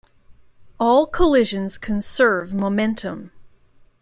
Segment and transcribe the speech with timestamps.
[0.79, 3.31] All collisions conserve momentum.